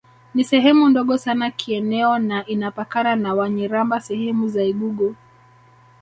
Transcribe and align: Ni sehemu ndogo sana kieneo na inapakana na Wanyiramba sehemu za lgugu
Ni 0.35 0.43
sehemu 0.43 0.89
ndogo 0.89 1.17
sana 1.17 1.51
kieneo 1.51 2.19
na 2.19 2.45
inapakana 2.45 3.15
na 3.15 3.33
Wanyiramba 3.33 3.99
sehemu 4.01 4.47
za 4.47 4.63
lgugu 4.63 5.15